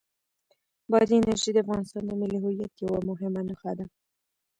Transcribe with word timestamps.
بادي 0.91 1.15
انرژي 1.19 1.51
د 1.53 1.57
افغانستان 1.63 2.03
د 2.07 2.11
ملي 2.21 2.37
هویت 2.43 2.73
یوه 2.85 2.99
مهمه 3.09 3.41
نښه 3.47 3.71
ده. 3.79 3.85